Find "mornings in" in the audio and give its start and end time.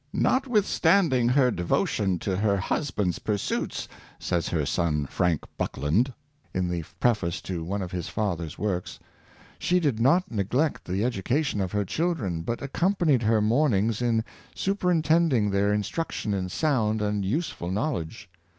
13.41-14.23